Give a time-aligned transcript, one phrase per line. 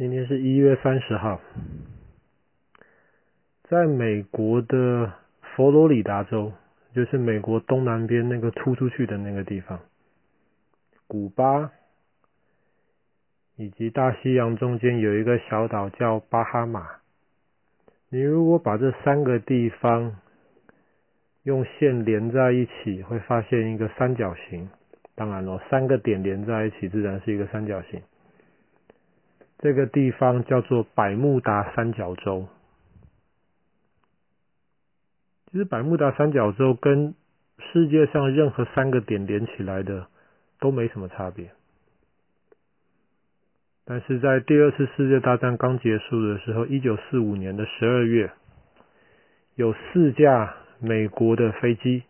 [0.00, 1.42] 今天是一月三十号，
[3.64, 5.12] 在美国的
[5.42, 6.54] 佛罗里达州，
[6.94, 9.78] 就是美国东南边那个突出去的那个地方，
[11.06, 11.70] 古巴，
[13.56, 16.86] 以及大西洋中间有一个小岛叫巴哈马。
[18.08, 20.16] 你如果把这三个地方
[21.42, 24.66] 用线连在一起，会发现一个三角形。
[25.14, 28.00] 当然了，三个点连在一起，自然是一个三角形。
[29.62, 32.48] 这个地方叫做百慕达三角洲。
[35.52, 37.14] 其实百慕达三角洲跟
[37.58, 40.06] 世界上任何三个点连起来的
[40.60, 41.50] 都没什么差别。
[43.84, 48.32] 但是在第二次世界大战刚结束的时候，一九四五年的十二月，
[49.56, 52.04] 有四架美国的飞机，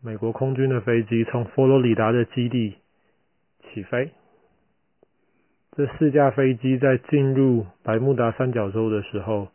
[0.00, 2.76] 美国空军的飞机从佛罗里达的基地
[3.62, 4.10] 起飞。
[5.76, 9.48] 这四架飞机在进入百慕达三角洲的时候，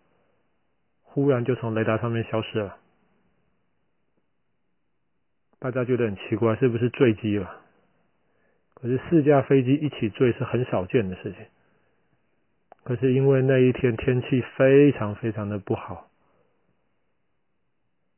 [1.02, 2.75] 忽然就从雷达上面消失了。
[5.59, 7.49] 大家觉得很奇怪，是不是坠机了？
[8.73, 11.45] 可是四架飞机一起坠是很少见的事情。
[12.83, 16.09] 可是因为那一天天气非常非常的不好，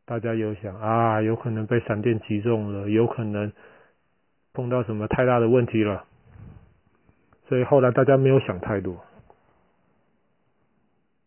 [0.06, 3.52] 大家有想啊，有可能被闪电击中了，有可能
[4.54, 6.08] 碰到什么太大的问题了。
[7.52, 9.04] 所以后来大家没有想太多。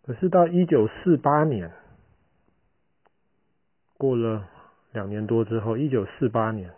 [0.06, 1.70] 可是到一九四八年，
[3.98, 4.48] 过了
[4.92, 6.72] 两年多之后，一九四八年，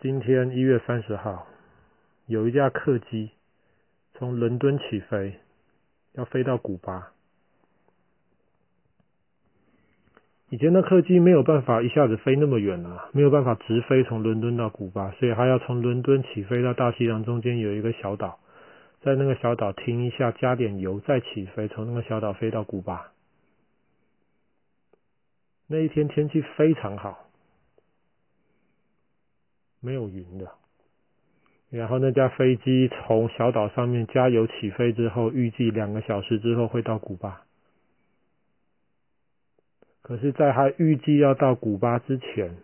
[0.00, 1.48] 今天一月三十号，
[2.26, 3.32] 有一架客机
[4.14, 5.40] 从伦敦起飞，
[6.12, 7.10] 要飞到古巴。
[10.50, 18.40] 以前的客机没有办法一下子飞那么远啊，没有办法直飞从伦敦到古巴，所以还要从伦敦起飞到大西洋中间有一个小岛，
[19.00, 23.12] 在那个小岛停一下，加点油，再起飞，从那个小岛飞到古巴。
[25.68, 27.28] 那一天天气非常好，
[29.80, 30.50] 没有云的。
[31.70, 37.42] 然后那架飞机从小岛上面加油起飞之后，预计两个小时之后会到古巴。
[40.10, 42.56] 可是，在他预计要到古巴之前，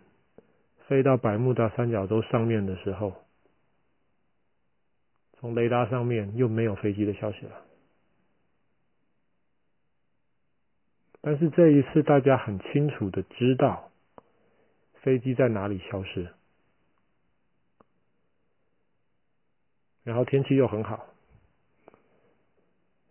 [0.85, 3.13] 飞到百慕达三角洲上面的时候，
[5.39, 7.53] 从雷达上面又没有飞机的消息了。
[11.21, 13.91] 但是这一次，大家很清楚的知道
[14.95, 16.27] 飞机在哪里消失，
[20.03, 21.05] 然后天气又很好，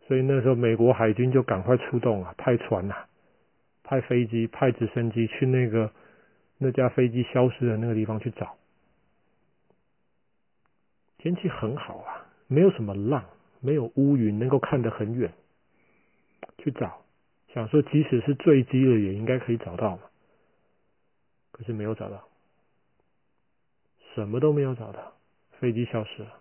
[0.06, 3.08] 所以那时候美国海军就赶快出动了，派船了。
[3.86, 5.92] 派飞机、派直升机去那个
[6.58, 8.56] 那架飞机消失的那个地方去找。
[11.18, 13.24] 天气很好啊，没有什么浪，
[13.60, 15.32] 没有乌云，能够看得很远。
[16.58, 17.04] 去找，
[17.54, 20.02] 想说即使是坠机了，也应该可以找到嘛。
[21.52, 22.26] 可是没有找到，
[24.14, 25.12] 什么都没有找到，
[25.60, 26.40] 飞机消失了。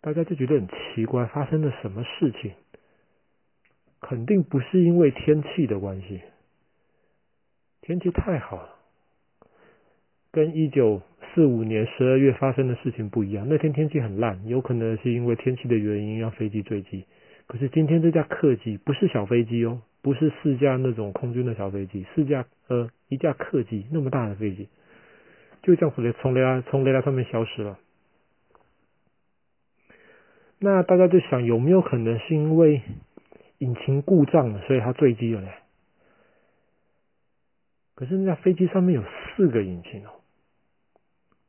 [0.00, 2.52] 大家就觉得很奇怪，发生了什么事情？
[4.00, 6.20] 肯定不是因为天气的关系，
[7.82, 8.70] 天气太好了，
[10.30, 11.02] 跟一九
[11.34, 13.48] 四五年十二月发生的事情不一样。
[13.48, 17.04] 那天天气很烂，有可能是因为天气的原因让飞机坠机。
[17.48, 24.68] 可是今天这架客机不是小飞机哦，不是四架那种空军的小飞机，四架呃一架客机那么大的飞机，
[25.62, 27.78] 就这样从雷从雷达从雷达上面消失了。
[30.60, 32.82] 那大家就想，有没有可能是因为
[33.58, 35.48] 引擎故障了，所以它坠机了呢？
[37.94, 40.10] 可是那架飞机上面有四个引擎哦，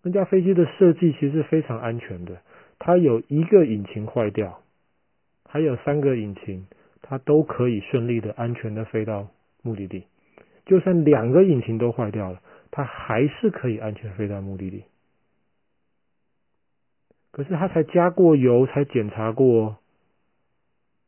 [0.03, 2.41] 那架飞机的设计其实是非常安全的，
[2.79, 4.61] 它有一个引擎坏掉，
[5.45, 6.67] 还有三个引擎，
[7.01, 9.27] 它都可以顺利的、安全的飞到
[9.61, 10.05] 目的地。
[10.65, 14.83] 就算两个引擎都坏掉了，它还是可以安全飞到目的地。
[17.31, 19.77] 可是他才加过油，才检查过，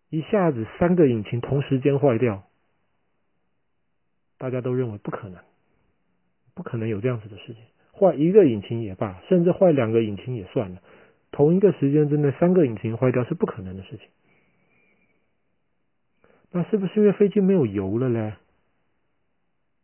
[0.09, 2.43] 一下子三个引擎同时间坏掉，
[4.37, 5.41] 大家都认为不可能，
[6.53, 7.63] 不可能有这样子的事情。
[7.91, 10.81] 坏一个引擎也罢，甚至坏两个引擎也算了，
[11.31, 14.07] 同一个时间之内三个引擎坏掉是不可能的事情。
[16.51, 18.33] 那是不是因为飞机没有油了嘞？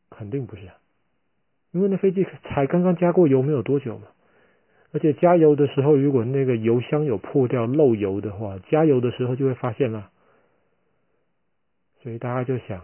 [0.09, 0.69] 肯定不是，
[1.71, 4.07] 因为那飞机才刚刚加过油没有多久嘛。
[4.91, 10.11] 而且加油的时候，如果那个油箱有破掉漏油的话，加油的时候就会发现了。
[12.01, 12.83] 所以大家就想，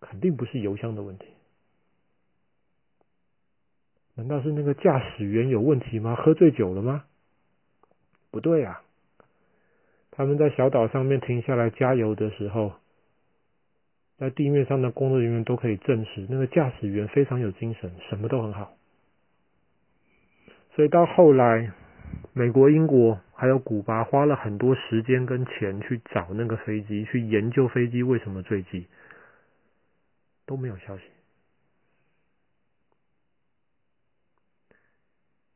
[0.00, 1.26] 肯定不是油箱的问题。
[4.16, 6.14] 难道是那个驾驶员有问题吗？
[6.14, 7.04] 喝醉酒了吗？
[8.30, 8.82] 不对啊！
[10.10, 12.72] 他们在小岛上面停下来加油的时候，
[14.18, 18.76] 在地面上的工作人员都可以证实，那个驾驶员非常有精神，什么都很好。
[20.74, 21.72] 所以到后来，
[22.32, 28.88] 美国、英国还有古巴花了很多时间跟钱去找那个飞机，去研究飞机为什么坠机，
[30.46, 31.04] 都没有消息。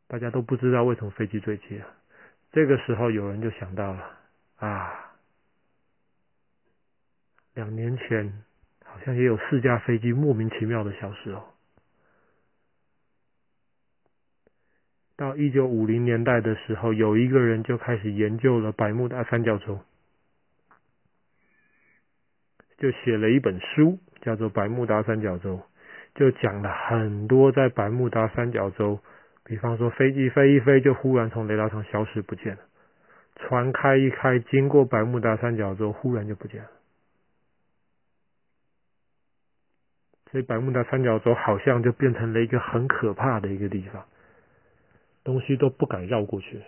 [0.06, 1.86] 大家都不知道为什么飞机坠机了。
[2.52, 4.18] 这个时候，有人就想到了
[4.56, 5.12] 啊，
[7.54, 8.44] 两年前
[8.84, 11.44] 好像也有四架飞机莫名其妙的消失哦。
[15.18, 19.80] 到一九五零年代的时候，有一个人就开始研究了百慕达三角洲，
[22.76, 25.56] 就写了一本书，叫做《百慕达三角洲》，
[26.14, 29.00] 就讲了很多在百慕达三角洲。
[29.42, 32.60] 比方说，飞机飞一飞，就忽然从雷达上消失不见了；
[33.34, 36.68] 船开一开，经过百慕达三角洲，忽然就不见了。
[40.30, 44.06] 所以，百慕达三角洲好像就变成了一个很可怕的一个地方，
[45.28, 46.62] 东西都不敢绕过去。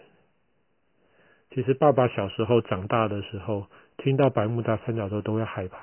[1.49, 5.79] 其实，爸爸小时候长大的时候，听到百慕达三角洲都会害怕，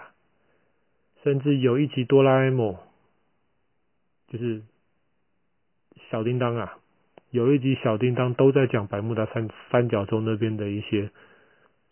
[1.23, 2.77] 甚至有一集哆啦 A 梦，
[4.27, 4.61] 就是
[6.11, 6.77] 小叮当啊。
[7.31, 11.09] 有一集小叮当都在讲百慕达三三角洲那边的一些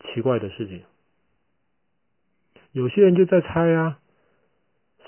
[0.04, 0.84] 奇怪的事情，
[2.70, 3.98] 有些人就在猜啊，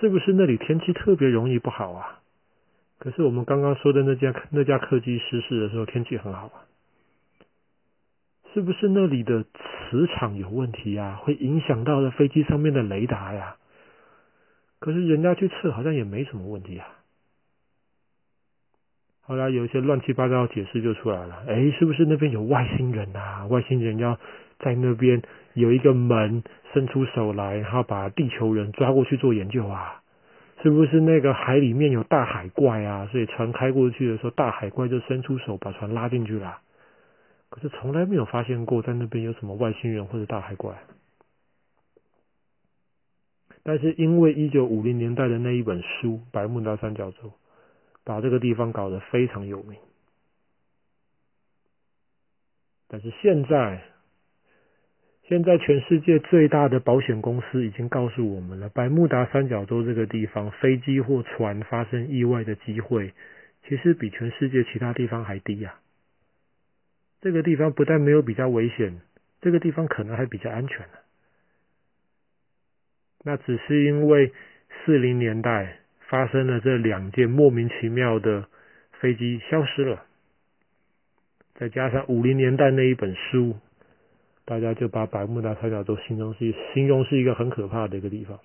[0.01, 2.18] 是不是那里天气特别容易不好啊？
[2.99, 6.67] 可是我们刚刚说的那架那架客机失事的时候天气很好啊，
[8.53, 11.21] 是不是那里的磁场有问题啊？
[11.23, 13.56] 会影响到了飞机上面的雷达呀？
[14.81, 16.87] 可是人家去测好像也没什么问题啊。
[19.23, 23.47] 后来有一些乱七八糟的解释就出来了，哎，是不是那边有外星人啊？
[23.47, 24.19] 外星人要
[24.59, 25.23] 在那边
[25.55, 26.43] 有一个门，
[26.73, 30.03] 伸出手来，然后把地球人抓过去做研究啊？
[30.63, 33.07] 是不是那个海里面有大海怪啊？
[33.13, 36.61] 所以船开过去的时候，大海怪就伸出手把船拉进去了。
[37.49, 40.77] 可是从来没有发现过在那边有什么外星人或者大海怪。
[43.63, 47.29] 但是因为一九五零年代的那一本书《百慕达三角洲》。
[48.05, 49.79] 把这个地方搞得非常有名，
[52.89, 53.83] 但是现在，
[55.29, 63.13] 现在全世界最大的保险公司已经告诉我们了，百慕达三角洲这个地方飞机或船发生意外的机会，
[63.69, 65.75] 其实比全世界其他地方还低呀。
[67.21, 69.01] 这个地方不但没有比较危险，
[69.43, 70.95] 这个地方可能还比较安全呢。
[73.25, 74.33] 那只是因为
[74.85, 75.77] 四零年代。
[76.11, 78.47] 发生了这两件莫名其妙的
[78.99, 80.07] 飞机消失了，
[81.55, 83.59] 再加上五零年代那一本书，
[84.49, 88.39] 大家就把百慕大三角洲形容是形容是一个很可怕的一个地方。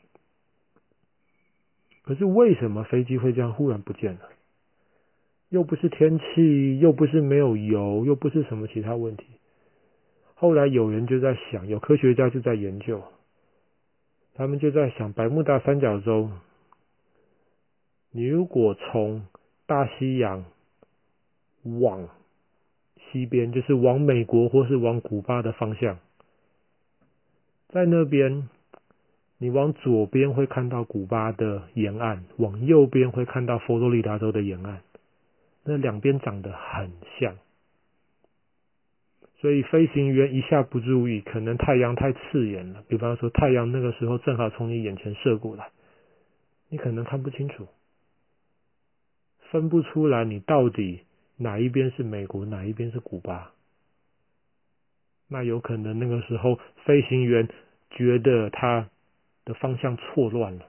[2.03, 4.29] 可是为什么飞机会这样忽然不见了？
[5.47, 9.25] 又不是天气，又不是没有油，又不是什么其他问题。
[10.35, 13.01] 后来有人就在想，有科学家就在研究，
[14.33, 16.29] 他们就在想百慕大三角洲。
[18.11, 19.25] 你如果从
[19.65, 20.43] 大西洋
[21.63, 22.10] 往
[23.13, 26.00] 西边，就是往美国或是往古巴的方向，
[27.70, 28.50] 在那边，
[29.38, 34.82] 你往左边会看到古巴的沿岸，往右边会看到佛罗里达州的沿岸，
[35.63, 37.38] 那两边长得很像，
[39.39, 45.70] 所以飞行员一下不注意，可能太阳太刺眼了，比方说太阳那个时候正好从你眼前射过来，
[46.70, 47.67] 你可能看不清楚。
[49.51, 51.01] 分不出来，你到底
[51.37, 53.51] 哪一边是美国，哪一边是古巴？
[55.27, 57.47] 那有可能那个时候飞行员
[57.89, 58.89] 觉得他
[59.45, 60.65] 的方向错乱了，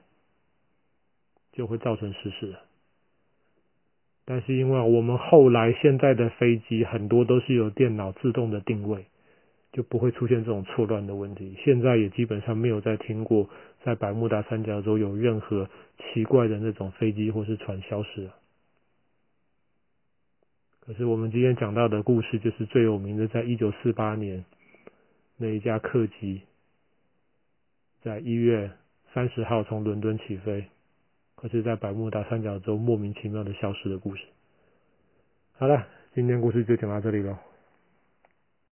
[1.52, 2.54] 就会造成失事。
[4.24, 9.04] 但是因为我们后来现在的飞机很多都是有电脑自动的定位，
[9.70, 11.54] 就不会出现这种错乱的问题。
[11.62, 13.50] 现在也基本上没有再听过
[13.82, 15.68] 在百慕达三角洲有任何
[15.98, 18.34] 奇怪的那种飞机或是船消失了。
[20.86, 24.44] 可是我们今天讲到的故事，就是最有名的，在一九四八年
[25.38, 26.42] 那一架客机，
[28.02, 28.70] 在一月
[29.14, 30.66] 三十号从伦敦起飞，
[31.36, 34.24] 可是在百慕达三角洲莫名其妙的消失的故事。
[35.56, 37.40] 好了，今天故事就讲到这里了。